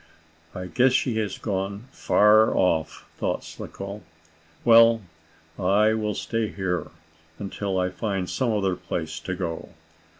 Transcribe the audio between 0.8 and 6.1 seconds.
she has gone far off," thought Slicko. "Well, I